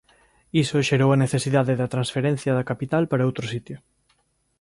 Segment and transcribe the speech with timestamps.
[0.63, 3.77] Iso xerou a necesidade da transferencia da capital para outro sitio.